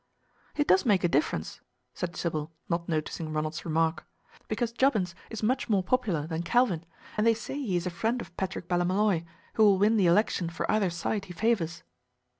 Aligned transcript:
"It 0.55 0.67
does 0.67 0.83
make 0.83 1.03
a 1.03 1.07
difference," 1.07 1.59
said 1.93 2.15
Sybil, 2.15 2.51
not 2.67 2.89
noticing 2.89 3.31
Ronald's 3.31 3.65
remark, 3.65 4.07
"because 4.47 4.71
Jobbins 4.71 5.13
is 5.29 5.43
much 5.43 5.69
more 5.69 5.83
popular 5.83 6.25
than 6.25 6.41
Calvin, 6.41 6.83
and 7.17 7.27
they 7.27 7.35
say 7.35 7.53
he 7.53 7.75
is 7.75 7.85
a 7.85 7.91
friend 7.91 8.19
of 8.19 8.35
Patrick 8.35 8.67
Ballymolloy, 8.67 9.25
who 9.53 9.63
will 9.63 9.77
win 9.77 9.97
the 9.97 10.07
election 10.07 10.49
for 10.49 10.65
either 10.71 10.89
side 10.89 11.25
he 11.25 11.33
favors." 11.33 11.83